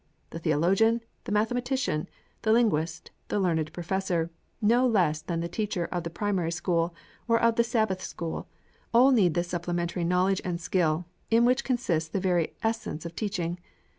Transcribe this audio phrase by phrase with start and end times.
[0.31, 2.09] The theologian, the mathematician,
[2.41, 6.95] the linguist, the learned professor, no less than the teacher of the primary school,
[7.27, 8.47] or of the Sabbath school,
[8.95, 13.59] all need this supplementary knowledge and skill, in which consists the very essence of teaching.